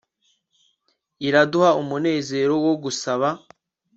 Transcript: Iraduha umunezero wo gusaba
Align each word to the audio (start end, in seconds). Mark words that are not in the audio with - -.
Iraduha 1.27 1.69
umunezero 1.81 2.53
wo 2.65 2.73
gusaba 2.83 3.27